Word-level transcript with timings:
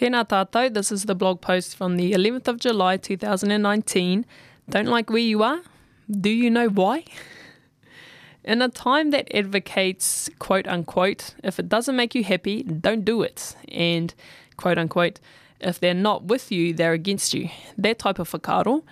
Tēnā 0.00 0.24
tātou, 0.24 0.72
this 0.72 0.90
is 0.90 1.04
the 1.04 1.14
blog 1.14 1.42
post 1.42 1.76
from 1.76 1.98
the 1.98 2.12
11th 2.12 2.48
of 2.48 2.58
July 2.58 2.96
2019. 2.96 4.24
Don't 4.70 4.86
like 4.86 5.10
where 5.10 5.18
you 5.18 5.42
are? 5.42 5.60
Do 6.10 6.30
you 6.30 6.48
know 6.48 6.68
why? 6.68 7.04
In 8.42 8.62
a 8.62 8.70
time 8.70 9.10
that 9.10 9.28
advocates, 9.34 10.30
quote 10.38 10.66
unquote, 10.66 11.34
if 11.44 11.58
it 11.58 11.68
doesn't 11.68 11.96
make 11.96 12.14
you 12.14 12.24
happy, 12.24 12.62
don't 12.62 13.04
do 13.04 13.20
it. 13.20 13.54
And, 13.68 14.14
quote 14.56 14.78
unquote, 14.78 15.20
if 15.60 15.78
they're 15.78 15.92
not 15.92 16.24
with 16.24 16.50
you, 16.50 16.72
they're 16.72 16.94
against 16.94 17.34
you. 17.34 17.50
That 17.76 17.98
type 17.98 18.18
of 18.18 18.30
whakaaro. 18.30 18.82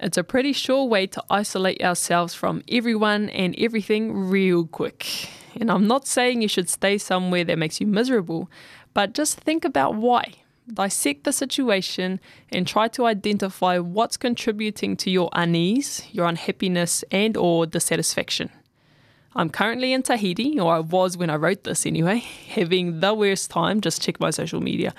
It's 0.00 0.16
a 0.16 0.24
pretty 0.24 0.54
sure 0.54 0.86
way 0.86 1.06
to 1.08 1.22
isolate 1.28 1.84
ourselves 1.84 2.32
from 2.32 2.62
everyone 2.70 3.28
and 3.28 3.54
everything 3.58 4.16
real 4.30 4.66
quick. 4.66 5.28
And 5.60 5.70
I'm 5.70 5.86
not 5.86 6.06
saying 6.06 6.40
you 6.40 6.48
should 6.48 6.70
stay 6.70 6.96
somewhere 6.96 7.44
that 7.44 7.58
makes 7.58 7.82
you 7.82 7.86
miserable, 7.86 8.50
but 8.94 9.12
just 9.12 9.38
think 9.38 9.66
about 9.66 9.96
why. 9.96 10.36
Dissect 10.72 11.24
the 11.24 11.32
situation 11.32 12.20
and 12.50 12.66
try 12.66 12.88
to 12.88 13.04
identify 13.04 13.78
what's 13.78 14.16
contributing 14.16 14.96
to 14.96 15.10
your 15.10 15.28
unease, 15.34 16.02
your 16.10 16.26
unhappiness 16.26 17.04
and 17.10 17.36
or 17.36 17.66
dissatisfaction. 17.66 18.50
I'm 19.36 19.50
currently 19.50 19.92
in 19.92 20.02
Tahiti, 20.02 20.60
or 20.60 20.74
I 20.74 20.78
was 20.78 21.16
when 21.16 21.28
I 21.28 21.34
wrote 21.34 21.64
this 21.64 21.86
anyway, 21.86 22.18
having 22.48 23.00
the 23.00 23.14
worst 23.14 23.50
time. 23.50 23.80
Just 23.80 24.00
check 24.00 24.20
my 24.20 24.30
social 24.30 24.60
media. 24.60 24.94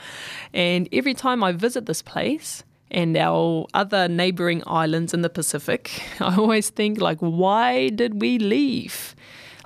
And 0.54 0.90
every 0.92 1.14
time 1.14 1.44
I 1.44 1.54
visit 1.54 1.86
this 1.86 2.02
place 2.02 2.64
and 2.92 3.16
our 3.16 3.66
other 3.74 4.08
neighboring 4.08 4.62
islands 4.68 5.14
in 5.14 5.22
the 5.22 5.30
Pacific, 5.30 6.04
I 6.20 6.36
always 6.36 6.70
think, 6.70 7.00
like, 7.00 7.20
why 7.20 7.90
did 7.90 8.22
we 8.22 8.38
leave? 8.38 9.16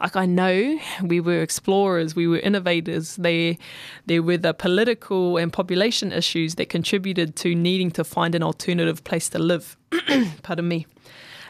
Like 0.02 0.16
I 0.16 0.26
know 0.26 0.80
we 1.04 1.20
were 1.20 1.42
explorers, 1.42 2.16
we 2.16 2.28
were 2.28 2.40
innovators. 2.40 3.16
They, 3.18 3.58
there 4.06 4.24
were 4.24 4.38
the 4.38 4.54
political 4.54 5.38
and 5.38 5.52
population 5.52 6.12
issues 6.12 6.56
that 6.56 6.70
contributed 6.70 7.36
to 7.38 7.54
needing 7.56 7.92
to 7.92 8.04
find 8.04 8.36
an 8.36 8.44
alternative 8.44 9.04
place 9.04 9.30
to 9.30 9.40
live. 9.40 9.78
Pardon 10.44 10.68
me. 10.68 10.88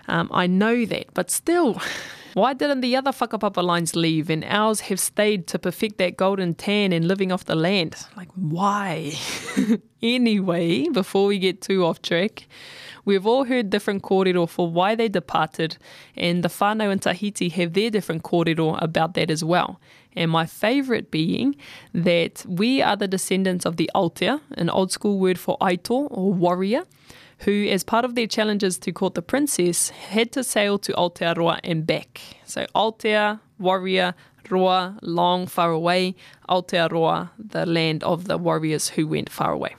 Um, 0.07 0.29
I 0.33 0.47
know 0.47 0.85
that, 0.85 1.13
but 1.13 1.29
still, 1.29 1.79
why 2.33 2.53
didn't 2.53 2.81
the 2.81 2.95
other 2.95 3.11
whakapapa 3.11 3.63
lines 3.63 3.95
leave 3.95 4.29
and 4.29 4.43
ours 4.43 4.81
have 4.81 4.99
stayed 4.99 5.45
to 5.47 5.59
perfect 5.59 5.97
that 5.99 6.17
golden 6.17 6.55
tan 6.55 6.91
and 6.91 7.07
living 7.07 7.31
off 7.31 7.45
the 7.45 7.55
land? 7.55 7.95
Like, 8.17 8.29
why? 8.35 9.13
anyway, 10.01 10.89
before 10.89 11.27
we 11.27 11.37
get 11.37 11.61
too 11.61 11.85
off 11.85 12.01
track, 12.01 12.47
we've 13.09 13.25
all 13.25 13.45
heard 13.45 13.71
different 13.71 14.03
kōrero 14.03 14.47
for 14.47 14.69
why 14.69 14.93
they 14.93 15.09
departed, 15.09 15.77
and 16.15 16.43
the 16.43 16.47
whānau 16.47 16.91
in 16.91 16.99
Tahiti 16.99 17.49
have 17.49 17.73
their 17.73 17.89
different 17.89 18.21
kōrero 18.21 18.79
about 18.79 19.15
that 19.15 19.31
as 19.31 19.43
well. 19.43 19.81
And 20.15 20.29
my 20.29 20.45
favourite 20.45 21.09
being 21.09 21.55
that 21.91 22.45
we 22.47 22.83
are 22.83 22.95
the 22.95 23.07
descendants 23.07 23.65
of 23.65 23.77
the 23.77 23.89
Aotea, 23.95 24.41
an 24.51 24.69
old 24.69 24.91
school 24.91 25.17
word 25.17 25.39
for 25.39 25.57
aito 25.57 26.07
or 26.11 26.31
warrior, 26.31 26.83
who, 27.39 27.65
as 27.67 27.83
part 27.83 28.05
of 28.05 28.13
their 28.13 28.27
challenges 28.27 28.77
to 28.77 28.91
court 28.91 29.15
the 29.15 29.23
princess, 29.23 29.89
had 29.89 30.31
to 30.33 30.43
sail 30.43 30.77
to 30.77 30.93
Aotearoa 30.93 31.59
and 31.63 31.87
back. 31.87 32.21
So 32.45 32.67
Aotea, 32.75 33.39
warrior, 33.57 34.13
Roa, 34.51 34.99
long, 35.01 35.47
far 35.47 35.71
away, 35.71 36.15
Aotearoa, 36.47 37.31
the 37.39 37.65
land 37.65 38.03
of 38.03 38.25
the 38.25 38.37
warriors 38.37 38.89
who 38.89 39.07
went 39.07 39.31
far 39.31 39.51
away. 39.51 39.75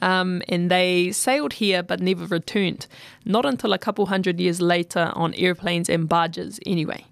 Um, 0.00 0.42
and 0.48 0.70
they 0.70 1.12
sailed 1.12 1.54
here 1.54 1.82
but 1.82 2.00
never 2.00 2.24
returned, 2.26 2.86
not 3.24 3.44
until 3.44 3.72
a 3.72 3.78
couple 3.78 4.06
hundred 4.06 4.40
years 4.40 4.60
later 4.60 5.12
on 5.14 5.34
airplanes 5.34 5.88
and 5.88 6.08
barges, 6.08 6.58
anyway. 6.64 7.04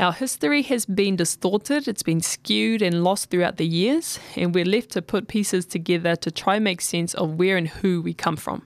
Our 0.00 0.12
history 0.12 0.62
has 0.62 0.86
been 0.86 1.14
distorted, 1.14 1.86
it's 1.86 2.02
been 2.02 2.20
skewed 2.20 2.82
and 2.82 3.04
lost 3.04 3.30
throughout 3.30 3.58
the 3.58 3.66
years, 3.66 4.18
and 4.34 4.52
we're 4.52 4.64
left 4.64 4.90
to 4.90 5.02
put 5.02 5.28
pieces 5.28 5.66
together 5.66 6.16
to 6.16 6.30
try 6.32 6.56
and 6.56 6.64
make 6.64 6.80
sense 6.80 7.14
of 7.14 7.38
where 7.38 7.56
and 7.56 7.68
who 7.68 8.02
we 8.02 8.12
come 8.12 8.36
from, 8.36 8.64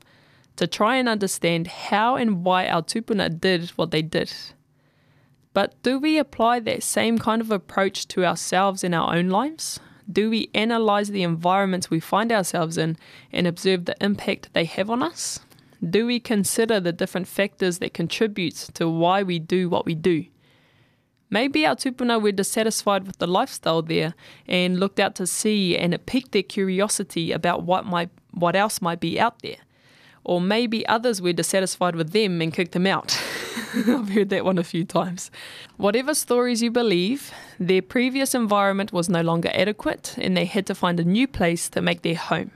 to 0.57 0.67
try 0.67 0.97
and 0.97 1.07
understand 1.07 1.67
how 1.67 2.17
and 2.17 2.45
why 2.45 2.67
our 2.67 2.83
tupuna 2.83 3.29
did 3.29 3.69
what 3.71 3.91
they 3.91 4.01
did. 4.01 4.33
But 5.53 5.75
do 5.83 5.99
we 5.99 6.19
apply 6.19 6.61
that 6.61 6.83
same 6.83 7.19
kind 7.19 7.43
of 7.43 7.51
approach 7.51 8.09
to 8.09 8.25
ourselves 8.25 8.83
in 8.83 8.95
our 8.95 9.15
own 9.15 9.29
lives? 9.29 9.81
Do 10.11 10.31
we 10.31 10.51
analyze 10.55 11.09
the 11.09 11.23
environments 11.23 11.91
we 11.91 12.01
find 12.01 12.33
ourselves 12.33 12.79
in 12.79 12.97
and 13.33 13.47
observe 13.47 13.85
the 13.85 13.97
impact 14.01 14.51
they 14.53 14.65
have 14.65 14.89
on 14.89 15.03
us? 15.03 15.41
Do 15.87 16.07
we 16.07 16.19
consider 16.19 16.81
the 16.81 16.93
different 16.93 17.29
factors 17.29 17.79
that 17.79 17.95
contribute 17.95 18.57
to 18.75 18.89
why 18.89 19.23
we 19.23 19.39
do 19.39 19.69
what 19.69 19.87
we 19.87 19.95
do? 19.95 20.25
Maybe 21.31 21.67
our 21.67 21.77
tupuna 21.77 22.21
were 22.21 22.33
dissatisfied 22.33 23.07
with 23.07 23.19
the 23.19 23.27
lifestyle 23.27 23.83
there 23.83 24.15
and 24.47 24.81
looked 24.81 24.99
out 24.99 25.15
to 25.17 25.27
sea 25.27 25.77
and 25.77 25.93
it 25.93 26.07
piqued 26.07 26.33
their 26.33 26.43
curiosity 26.43 27.33
about 27.33 27.65
what 27.65 27.85
might 27.85 28.09
what 28.33 28.57
else 28.57 28.81
might 28.81 29.01
be 29.01 29.21
out 29.21 29.43
there. 29.43 29.59
Or 30.25 30.41
maybe 30.41 30.87
others 30.87 31.21
were 31.21 31.33
dissatisfied 31.33 31.97
with 31.97 32.13
them 32.13 32.41
and 32.41 32.53
kicked 32.53 32.73
them 32.73 32.87
out. 32.87 33.21
I've 33.89 34.09
heard 34.11 34.31
that 34.31 34.45
one 34.45 34.59
a 34.59 34.65
few 34.65 34.85
times. 34.85 35.31
Whatever 35.77 36.15
stories 36.15 36.63
you 36.63 36.71
believe, 36.71 37.33
their 37.59 37.83
previous 37.83 38.35
environment 38.35 38.93
was 38.93 39.09
no 39.09 39.21
longer 39.21 39.51
adequate 39.53 40.15
and 40.19 40.37
they 40.37 40.45
had 40.45 40.67
to 40.67 40.75
find 40.75 40.99
a 41.01 41.05
new 41.05 41.27
place 41.27 41.69
to 41.71 41.83
make 41.83 42.03
their 42.03 42.17
home. 42.17 42.51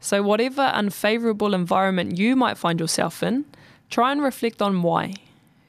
So, 0.00 0.22
whatever 0.22 0.70
unfavourable 0.74 1.54
environment 1.54 2.18
you 2.18 2.36
might 2.36 2.58
find 2.58 2.78
yourself 2.78 3.22
in, 3.22 3.46
try 3.88 4.12
and 4.12 4.22
reflect 4.22 4.60
on 4.60 4.82
why 4.82 5.14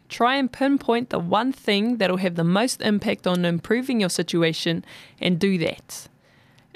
Try 0.10 0.36
and 0.36 0.52
pinpoint 0.52 1.10
the 1.10 1.20
one 1.20 1.52
thing 1.52 1.98
that'll 1.98 2.18
have 2.18 2.36
the 2.36 2.44
most 2.44 2.82
impact 2.82 3.26
on 3.26 3.44
improving 3.44 4.00
your 4.00 4.10
situation 4.10 4.86
and 5.20 5.40
do 5.40 5.58
that. 5.60 6.08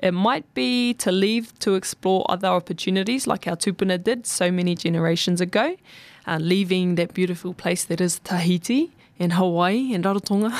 It 0.02 0.14
might 0.14 0.54
be 0.54 0.94
to 0.96 1.12
leave 1.12 1.58
to 1.60 1.76
explore 1.76 2.26
other 2.30 2.48
opportunities 2.48 3.28
like 3.28 3.48
our 3.48 3.56
tupuna 3.56 4.02
did 4.02 4.26
so 4.26 4.50
many 4.52 4.76
generations 4.76 5.42
ago, 5.42 5.76
uh, 6.26 6.38
leaving 6.42 6.96
that 6.96 7.14
beautiful 7.14 7.54
place 7.54 7.84
that 7.86 8.00
is 8.00 8.20
Tahiti 8.20 8.92
and 9.20 9.34
Hawaii 9.34 9.94
and 9.94 10.06
Rarotonga. 10.06 10.54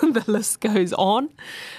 the 0.12 0.30
list 0.30 0.60
goes 0.60 0.92
on. 0.92 1.30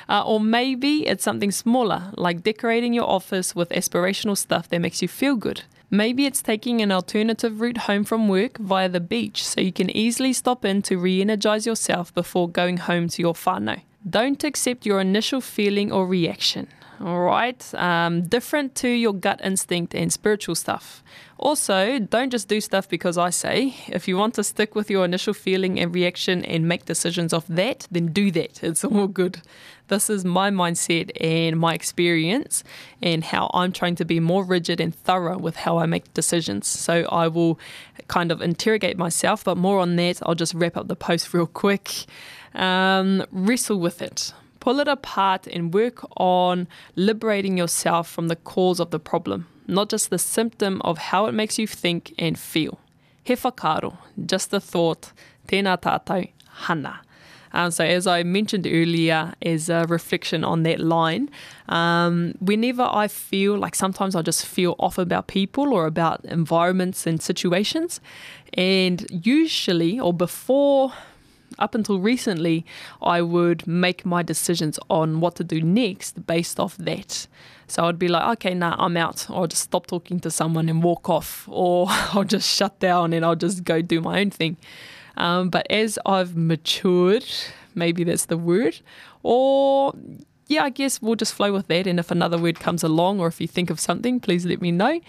Uh, 0.10 0.24
or 0.26 0.40
maybe 0.40 1.06
it's 1.08 1.24
something 1.24 1.52
smaller, 1.52 2.12
like 2.18 2.44
decorating 2.44 2.94
your 2.94 3.10
office 3.10 3.56
with 3.56 3.70
aspirational 3.70 4.38
stuff 4.38 4.68
that 4.70 4.80
makes 4.80 5.02
you 5.02 5.08
feel 5.08 5.36
good. 5.36 5.64
Maybe 5.90 6.26
it's 6.26 6.42
taking 6.42 6.82
an 6.82 6.92
alternative 6.92 7.62
route 7.62 7.78
home 7.78 8.04
from 8.04 8.28
work 8.28 8.58
via 8.58 8.90
the 8.90 9.00
beach 9.00 9.46
so 9.46 9.62
you 9.62 9.72
can 9.72 9.90
easily 9.96 10.34
stop 10.34 10.66
in 10.66 10.82
to 10.82 10.98
re 10.98 11.22
energize 11.22 11.66
yourself 11.66 12.14
before 12.14 12.50
going 12.50 12.78
home 12.78 13.08
to 13.10 13.22
your 13.22 13.34
whānau. 13.34 13.82
Don't 14.10 14.44
accept 14.44 14.86
your 14.86 15.00
initial 15.00 15.42
feeling 15.42 15.92
or 15.92 16.06
reaction. 16.06 16.68
All 17.00 17.20
right, 17.20 17.64
um, 17.76 18.24
different 18.24 18.74
to 18.76 18.90
your 18.90 19.14
gut 19.14 19.40
instinct 19.44 19.94
and 19.94 20.12
spiritual 20.12 20.56
stuff. 20.56 21.04
Also, 21.38 22.00
don't 22.00 22.32
just 22.32 22.48
do 22.48 22.60
stuff 22.60 22.90
because 22.90 23.20
I 23.20 23.30
say. 23.30 23.76
If 23.88 24.08
you 24.08 24.18
want 24.18 24.34
to 24.36 24.44
stick 24.44 24.74
with 24.74 24.90
your 24.90 25.06
initial 25.06 25.36
feeling 25.36 25.80
and 25.80 25.94
reaction 25.94 26.44
and 26.44 26.68
make 26.68 26.86
decisions 26.86 27.34
off 27.34 27.46
that, 27.50 27.88
then 27.92 28.08
do 28.08 28.32
that. 28.32 28.64
It's 28.68 28.84
all 28.84 29.08
good. 29.08 29.42
This 29.90 30.10
is 30.10 30.26
my 30.26 30.50
mindset 30.50 31.12
and 31.22 31.60
my 31.60 31.76
experience, 31.76 32.64
and 33.00 33.24
how 33.24 33.52
I'm 33.54 33.72
trying 33.72 33.96
to 33.98 34.06
be 34.06 34.20
more 34.20 34.44
rigid 34.44 34.82
and 34.82 34.96
thorough 34.96 35.38
with 35.38 35.58
how 35.58 35.78
I 35.78 35.86
make 35.86 36.12
decisions. 36.16 36.66
So 36.68 37.04
I 37.12 37.28
will 37.28 37.60
kind 38.08 38.32
of 38.32 38.42
interrogate 38.42 38.98
myself, 38.98 39.44
but 39.44 39.56
more 39.56 39.80
on 39.80 39.98
that. 39.98 40.20
I'll 40.24 40.36
just 40.36 40.56
wrap 40.56 40.76
up 40.76 40.88
the 40.88 40.96
post 40.96 41.32
real 41.32 41.46
quick. 41.46 42.06
Um, 42.56 43.24
wrestle 43.32 43.80
with 43.80 44.02
it 44.02 44.34
pull 44.68 44.82
it 44.82 44.88
apart 44.90 45.48
and 45.48 45.74
work 45.74 46.06
on 46.18 46.68
liberating 46.98 47.58
yourself 47.58 48.06
from 48.06 48.28
the 48.28 48.36
cause 48.36 48.82
of 48.82 48.92
the 48.92 49.00
problem, 49.00 49.48
not 49.66 49.88
just 49.88 50.10
the 50.10 50.20
symptom 50.20 50.82
of 50.82 50.98
how 50.98 51.26
it 51.26 51.32
makes 51.32 51.58
you 51.58 51.66
think 51.66 52.14
and 52.20 52.38
feel. 52.38 52.78
He 53.24 53.34
just 54.26 54.54
a 54.54 54.60
thought, 54.60 55.14
tēnā 55.48 55.78
tātou, 55.80 56.30
hana. 56.66 57.00
Um, 57.54 57.72
so, 57.72 57.86
as 57.86 58.08
I 58.08 58.24
mentioned 58.24 58.68
earlier, 58.68 59.34
as 59.42 59.70
a 59.70 59.86
reflection 59.88 60.44
on 60.44 60.64
that 60.64 60.82
line, 60.82 61.30
um, 61.70 62.34
whenever 62.42 62.90
I 62.92 63.08
feel 63.08 63.58
like 63.58 63.74
sometimes 63.74 64.18
I 64.18 64.22
just 64.22 64.46
feel 64.46 64.76
off 64.80 64.98
about 64.98 65.28
people 65.28 65.74
or 65.74 65.86
about 65.86 66.26
environments 66.26 67.08
and 67.08 67.22
situations, 67.22 68.02
and 68.54 69.08
usually 69.10 69.98
or 69.98 70.14
before 70.14 70.92
up 71.60 71.76
until 71.76 72.00
recently, 72.00 72.66
I 73.02 73.22
would 73.22 73.68
make 73.68 74.06
my 74.06 74.24
decisions 74.24 74.80
on 74.90 75.20
what 75.20 75.36
to 75.36 75.44
do 75.44 75.62
next 75.62 76.26
based 76.26 76.60
off 76.60 76.78
that. 76.78 77.28
So 77.68 77.86
I'd 77.86 78.00
be 78.00 78.08
like, 78.08 78.38
okay, 78.38 78.54
nah, 78.54 78.76
I'm 78.78 78.96
out, 78.96 79.30
I'll 79.30 79.48
just 79.48 79.64
stop 79.64 79.88
talking 79.88 80.20
to 80.22 80.32
someone 80.32 80.70
and 80.70 80.82
walk 80.82 81.10
off, 81.10 81.48
or 81.52 81.88
I'll 81.90 82.24
just 82.24 82.50
shut 82.50 82.80
down 82.80 83.14
and 83.14 83.26
I'll 83.26 83.36
just 83.36 83.64
go 83.64 83.82
do 83.82 84.02
my 84.02 84.22
own 84.22 84.32
thing. 84.32 84.58
Um, 85.18 85.50
but 85.50 85.66
as 85.70 85.98
I've 86.06 86.36
matured, 86.38 87.26
maybe 87.76 88.04
that's 88.04 88.26
the 88.26 88.38
word, 88.38 88.80
or 89.24 89.94
yeah, 90.48 90.64
I 90.64 90.70
guess 90.70 91.02
we'll 91.02 91.16
just 91.16 91.34
flow 91.34 91.52
with 91.52 91.68
that. 91.68 91.88
And 91.88 92.00
if 92.00 92.12
another 92.12 92.38
word 92.38 92.60
comes 92.60 92.84
along, 92.84 93.20
or 93.20 93.28
if 93.28 93.42
you 93.42 93.48
think 93.48 93.70
of 93.70 93.80
something, 93.80 94.20
please 94.20 94.46
let 94.46 94.62
me 94.62 94.72
know. 94.72 95.02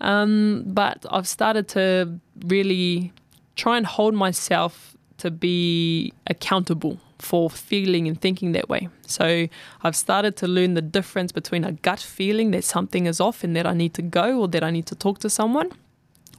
Um, 0.00 0.62
but 0.66 1.04
I've 1.10 1.28
started 1.28 1.68
to 1.68 2.18
really 2.46 3.12
try 3.56 3.76
and 3.76 3.86
hold 3.86 4.14
myself 4.14 4.96
to 5.20 5.30
be 5.30 6.12
accountable 6.26 6.98
for 7.18 7.50
feeling 7.50 8.08
and 8.08 8.20
thinking 8.20 8.52
that 8.52 8.68
way. 8.68 8.88
So 9.06 9.48
I've 9.82 9.96
started 9.96 10.36
to 10.38 10.48
learn 10.48 10.74
the 10.74 10.82
difference 10.82 11.32
between 11.32 11.64
a 11.64 11.72
gut 11.72 12.00
feeling 12.00 12.50
that 12.52 12.64
something 12.64 13.06
is 13.06 13.20
off 13.20 13.44
and 13.44 13.54
that 13.56 13.66
I 13.66 13.74
need 13.74 13.94
to 13.94 14.02
go 14.02 14.40
or 14.40 14.48
that 14.48 14.64
I 14.64 14.70
need 14.70 14.86
to 14.86 14.94
talk 14.94 15.18
to 15.20 15.30
someone 15.30 15.70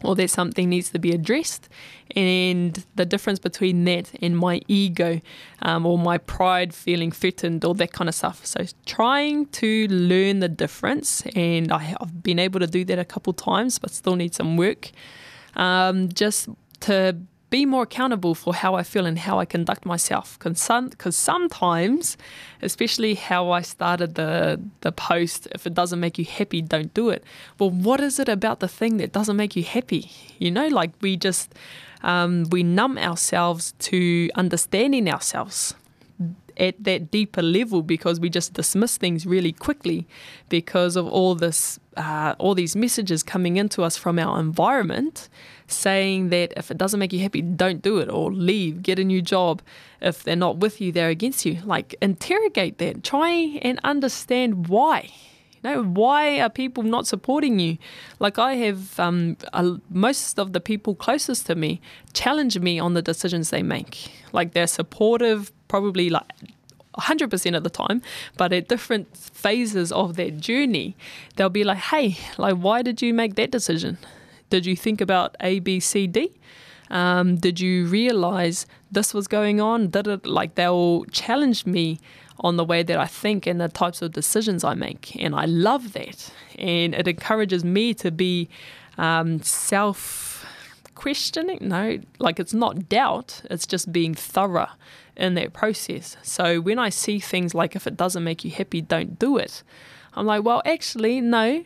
or 0.04 0.16
that 0.16 0.30
something 0.30 0.70
needs 0.70 0.90
to 0.90 1.00
be 1.00 1.12
addressed, 1.12 1.70
and 2.16 2.86
the 2.96 3.06
difference 3.06 3.40
between 3.40 3.84
that 3.86 4.12
and 4.22 4.38
my 4.38 4.62
ego 4.68 5.22
um, 5.62 5.86
or 5.86 5.98
my 5.98 6.18
pride 6.18 6.74
feeling 6.74 7.12
threatened 7.12 7.64
or 7.64 7.76
that 7.76 7.94
kind 7.94 8.10
of 8.10 8.16
stuff. 8.16 8.46
So, 8.46 8.66
trying 8.86 9.46
to 9.48 9.88
learn 9.88 10.40
the 10.40 10.50
difference, 10.50 11.22
and 11.36 11.72
I, 11.72 11.80
have 11.80 12.24
been 12.24 12.40
able 12.40 12.60
to 12.60 12.68
do 12.68 12.84
that 12.86 13.00
a 13.00 13.06
couple 13.06 13.34
times, 13.34 13.80
but 13.80 13.92
still 13.92 14.16
need 14.16 14.34
some 14.34 14.58
work. 14.58 14.92
Um, 15.56 16.10
just 16.10 16.50
to 16.82 17.18
be 17.52 17.66
more 17.66 17.84
accountable 17.84 18.34
for 18.34 18.56
how 18.56 18.74
I 18.74 18.82
feel 18.82 19.06
and 19.06 19.20
how 19.20 19.38
I 19.38 19.46
conduct 19.46 19.86
myself. 19.86 20.40
Because 20.40 21.16
sometimes, 21.16 22.18
especially 22.64 23.14
how 23.14 23.52
I 23.52 23.62
started 23.62 24.16
the, 24.16 24.60
the 24.80 24.92
post, 24.92 25.48
if 25.54 25.68
it 25.68 25.76
doesn't 25.76 26.00
make 26.00 26.18
you 26.18 26.26
happy, 26.26 26.62
don't 26.64 26.92
do 26.96 27.10
it. 27.10 27.24
Well, 27.60 27.70
what 27.70 28.00
is 28.00 28.18
it 28.20 28.30
about 28.30 28.62
the 28.62 28.68
thing 28.70 28.98
that 28.98 29.12
doesn't 29.12 29.36
make 29.36 29.56
you 29.56 29.64
happy? 29.64 30.10
You 30.40 30.50
know, 30.50 30.68
like 30.70 30.92
we 31.02 31.18
just, 31.18 31.54
um, 32.02 32.46
we 32.50 32.64
numb 32.64 32.98
ourselves 32.98 33.74
to 33.80 34.30
understanding 34.36 35.12
ourselves 35.12 35.76
at 36.62 36.82
that 36.84 37.10
deeper 37.10 37.42
level 37.42 37.82
because 37.82 38.20
we 38.20 38.30
just 38.30 38.54
dismiss 38.54 38.96
things 38.96 39.26
really 39.26 39.52
quickly 39.52 40.08
because 40.48 40.96
of 40.96 41.08
all 41.08 41.34
this 41.34 41.80
uh, 41.98 42.36
all 42.38 42.56
these 42.56 42.76
messages 42.76 43.22
coming 43.24 43.58
into 43.58 43.84
us 43.84 43.98
from 43.98 44.18
our 44.18 44.40
environment 44.40 45.28
saying 45.68 46.30
that 46.30 46.54
if 46.56 46.72
it 46.72 46.78
doesn't 46.78 47.00
make 47.00 47.12
you 47.12 47.20
happy 47.20 47.42
don't 47.42 47.82
do 47.82 47.98
it 47.98 48.10
or 48.10 48.32
leave 48.32 48.84
get 48.84 49.00
a 49.00 49.04
new 49.04 49.22
job 49.22 49.62
if 50.02 50.24
they're 50.24 50.36
not 50.36 50.58
with 50.58 50.80
you 50.80 50.92
they're 50.92 51.10
against 51.10 51.46
you 51.46 51.58
like 51.66 51.96
interrogate 52.02 52.78
that 52.78 53.04
try 53.04 53.32
and 53.62 53.80
understand 53.84 54.68
why 54.68 55.10
you 55.64 55.70
know, 55.70 55.84
why 55.84 56.40
are 56.40 56.50
people 56.50 56.84
not 56.84 57.06
supporting 57.06 57.60
you? 57.60 57.78
Like 58.20 58.40
I 58.40 58.56
have, 58.56 59.00
um, 59.00 59.38
most 59.90 60.40
of 60.40 60.54
the 60.54 60.60
people 60.60 60.96
closest 60.96 61.46
to 61.48 61.56
me 61.56 61.82
challenge 62.14 62.58
me 62.58 62.80
on 62.80 62.94
the 62.96 63.02
decisions 63.02 63.52
they 63.52 63.62
make. 63.62 64.12
Like 64.32 64.54
they're 64.54 64.66
supportive, 64.66 65.52
probably 65.72 66.10
like 66.10 66.30
100% 67.00 67.56
of 67.56 67.64
the 67.64 67.70
time, 67.70 68.02
but 68.36 68.52
at 68.52 68.68
different 68.68 69.06
phases 69.16 69.90
of 69.94 70.18
their 70.18 70.30
journey, 70.30 70.98
they'll 71.36 71.58
be 71.62 71.64
like, 71.64 71.78
hey, 71.94 72.18
like, 72.38 72.58
why 72.58 72.82
did 72.82 73.02
you 73.02 73.14
make 73.14 73.36
that 73.36 73.52
decision? 73.52 73.98
Did 74.50 74.66
you 74.66 74.76
think 74.76 75.00
about 75.00 75.38
A, 75.40 75.60
B, 75.60 75.80
C, 75.80 76.08
D? 76.08 76.34
Um, 76.90 77.38
did 77.38 77.62
you 77.62 77.86
realize 77.86 78.66
this 78.92 79.14
was 79.14 79.28
going 79.30 79.62
on? 79.62 79.90
Did 79.90 80.08
it, 80.08 80.26
like, 80.26 80.56
they'll 80.56 81.06
challenge 81.06 81.66
me 81.66 82.02
on 82.42 82.58
the 82.58 82.66
way 82.66 82.84
that 82.84 82.98
I 82.98 83.06
think 83.06 83.48
and 83.48 83.62
the 83.62 83.70
types 83.70 84.02
of 84.02 84.12
decisions 84.12 84.66
I 84.66 84.74
make. 84.74 85.16
And 85.24 85.34
I 85.34 85.46
love 85.46 85.94
that. 85.94 86.34
And 86.60 86.94
it 86.94 87.08
encourages 87.08 87.64
me 87.64 87.94
to 88.04 88.12
be 88.12 88.50
um, 88.98 89.42
self 89.42 90.31
questioning. 91.02 91.58
No, 91.62 91.98
like 92.20 92.40
it's 92.40 92.54
not 92.54 92.88
doubt, 92.88 93.42
it's 93.50 93.66
just 93.66 93.92
being 93.92 94.14
thorough 94.14 94.70
in 95.18 95.34
that 95.34 95.52
process. 95.52 96.16
So 96.22 96.62
when 96.62 96.78
I 96.78 96.90
see 96.90 97.20
things 97.20 97.56
like 97.56 97.76
if 97.76 97.88
it 97.88 97.98
doesn't 97.98 98.24
make 98.24 98.46
you 98.46 98.52
happy, 98.52 98.82
don't 98.82 99.18
do 99.18 99.38
it, 99.38 99.64
I'm 100.14 100.28
like, 100.28 100.44
well, 100.44 100.62
actually, 100.64 101.20
no. 101.20 101.64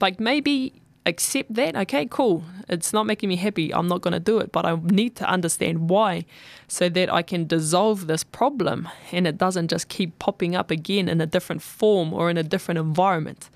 Like 0.00 0.18
maybe 0.18 0.72
accept 1.04 1.52
that. 1.54 1.76
Okay, 1.76 2.06
cool. 2.06 2.42
It's 2.66 2.92
not 2.92 3.04
making 3.04 3.28
me 3.28 3.36
happy. 3.36 3.72
I'm 3.74 3.86
not 3.86 4.00
going 4.00 4.12
to 4.12 4.20
do 4.32 4.38
it, 4.38 4.50
but 4.50 4.64
I 4.64 4.76
need 4.82 5.14
to 5.16 5.28
understand 5.28 5.90
why 5.90 6.24
so 6.66 6.88
that 6.88 7.12
I 7.12 7.20
can 7.20 7.46
dissolve 7.46 8.06
this 8.06 8.24
problem 8.24 8.88
and 9.12 9.26
it 9.26 9.36
doesn't 9.36 9.68
just 9.68 9.88
keep 9.88 10.18
popping 10.18 10.56
up 10.56 10.70
again 10.70 11.08
in 11.10 11.20
a 11.20 11.26
different 11.26 11.60
form 11.60 12.14
or 12.14 12.30
in 12.30 12.38
a 12.38 12.42
different 12.42 12.78
environment. 12.78 13.50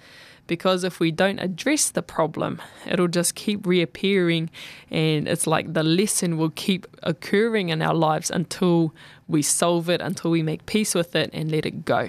Because 0.49 0.83
if 0.83 0.99
we 0.99 1.13
don't 1.13 1.39
address 1.39 1.91
the 1.91 2.03
problem, 2.03 2.61
it'll 2.85 3.07
just 3.07 3.37
keep 3.37 3.65
reappearing, 3.65 4.51
and 4.91 5.29
it's 5.29 5.47
like 5.47 5.75
the 5.75 5.85
lesson 5.85 6.37
will 6.39 6.51
keep 6.51 6.89
occurring 7.05 7.69
in 7.69 7.81
our 7.81 7.95
lives 7.95 8.31
until 8.31 8.93
we 9.29 9.43
solve 9.43 9.89
it, 9.89 10.01
until 10.01 10.33
we 10.33 10.43
make 10.43 10.67
peace 10.67 10.93
with 10.93 11.15
it 11.15 11.31
and 11.33 11.53
let 11.53 11.65
it 11.65 11.85
go. 11.85 12.09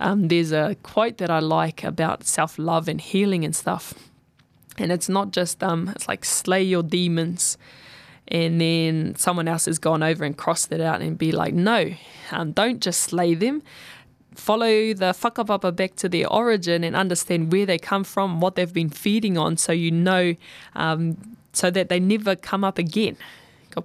Um, 0.00 0.26
there's 0.26 0.50
a 0.50 0.76
quote 0.82 1.18
that 1.18 1.30
I 1.30 1.38
like 1.38 1.84
about 1.84 2.24
self 2.24 2.58
love 2.58 2.88
and 2.88 3.00
healing 3.00 3.44
and 3.44 3.54
stuff 3.54 3.94
and 4.78 4.92
it's 4.92 5.08
not 5.08 5.30
just 5.30 5.62
um, 5.62 5.88
it's 5.88 6.08
like 6.08 6.24
slay 6.24 6.62
your 6.62 6.82
demons, 6.82 7.56
and 8.28 8.60
then 8.60 9.14
someone 9.16 9.48
else 9.48 9.66
has 9.66 9.78
gone 9.78 10.02
over 10.02 10.24
and 10.24 10.36
crossed 10.36 10.72
it 10.72 10.80
out 10.80 11.00
and 11.00 11.16
be 11.16 11.32
like, 11.32 11.54
no, 11.54 11.92
um, 12.32 12.52
don't 12.52 12.80
just 12.80 13.00
slay 13.00 13.34
them. 13.34 13.62
Follow 14.36 14.94
the 14.94 15.12
whakapapa 15.12 15.74
back 15.74 15.96
to 15.96 16.08
their 16.08 16.30
origin 16.32 16.84
and 16.84 16.94
understand 16.94 17.50
where 17.50 17.66
they 17.66 17.78
come 17.78 18.04
from, 18.04 18.40
what 18.40 18.54
they've 18.54 18.72
been 18.72 18.90
feeding 18.90 19.36
on, 19.36 19.56
so 19.56 19.72
you 19.72 19.90
know, 19.90 20.34
um, 20.74 21.16
so 21.52 21.70
that 21.70 21.88
they 21.88 21.98
never 21.98 22.36
come 22.36 22.62
up 22.62 22.78
again. 22.78 23.16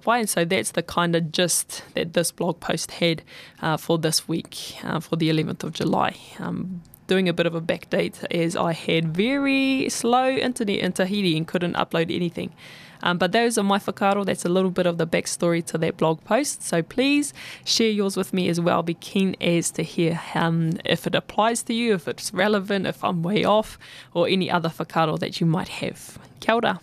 And 0.06 0.28
so 0.28 0.44
that's 0.46 0.70
the 0.70 0.82
kind 0.82 1.14
of 1.14 1.32
gist 1.32 1.82
that 1.94 2.14
this 2.14 2.32
blog 2.32 2.60
post 2.60 2.92
had 2.92 3.22
uh, 3.60 3.76
for 3.76 3.98
this 3.98 4.26
week, 4.26 4.76
uh, 4.82 5.00
for 5.00 5.16
the 5.16 5.28
11th 5.28 5.64
of 5.64 5.72
July. 5.74 6.16
Um, 6.38 6.82
doing 7.06 7.28
a 7.28 7.32
bit 7.32 7.46
of 7.46 7.54
a 7.54 7.60
backdate 7.60 8.24
as 8.30 8.56
I 8.56 8.72
had 8.72 9.14
very 9.14 9.88
slow 9.90 10.30
internet 10.30 10.78
in 10.78 10.92
Tahiti 10.92 11.36
and 11.36 11.46
couldn't 11.46 11.74
upload 11.74 12.14
anything. 12.14 12.54
Um, 13.02 13.18
but 13.18 13.32
those 13.32 13.58
are 13.58 13.64
my 13.64 13.78
whakaaro. 13.78 14.24
That's 14.24 14.44
a 14.44 14.48
little 14.48 14.70
bit 14.70 14.86
of 14.86 14.98
the 14.98 15.06
backstory 15.06 15.64
to 15.66 15.78
that 15.78 15.96
blog 15.96 16.22
post. 16.24 16.62
So 16.62 16.82
please 16.82 17.34
share 17.64 17.90
yours 17.90 18.16
with 18.16 18.32
me 18.32 18.48
as 18.48 18.60
well. 18.60 18.82
Be 18.82 18.94
keen 18.94 19.36
as 19.40 19.70
to 19.72 19.82
hear 19.82 20.20
um, 20.34 20.72
if 20.84 21.06
it 21.06 21.14
applies 21.14 21.62
to 21.64 21.74
you, 21.74 21.94
if 21.94 22.08
it's 22.08 22.32
relevant, 22.32 22.86
if 22.86 23.02
I'm 23.02 23.22
way 23.22 23.44
off, 23.44 23.78
or 24.14 24.28
any 24.28 24.50
other 24.50 24.68
whakaaro 24.68 25.18
that 25.18 25.40
you 25.40 25.46
might 25.46 25.68
have. 25.68 26.18
Kia 26.40 26.54
ora. 26.54 26.80